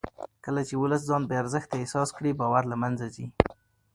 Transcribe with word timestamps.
کله 0.45 0.61
چې 0.67 0.75
ولس 0.81 1.01
ځان 1.09 1.23
بې 1.29 1.35
ارزښته 1.41 1.75
احساس 1.77 2.09
کړي 2.17 2.31
باور 2.39 2.63
له 2.71 2.75
منځه 2.83 3.05
ځي 3.15 3.25